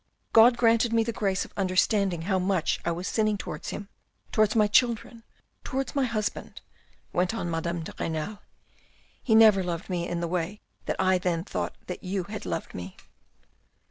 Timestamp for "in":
10.07-10.19